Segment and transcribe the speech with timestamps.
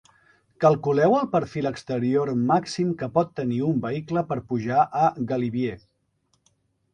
[0.63, 5.77] Calculeu el perfil exterior màxim que pot tenir un vehicle per pujar al Galibier.